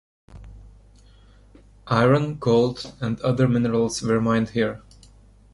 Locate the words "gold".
2.39-2.91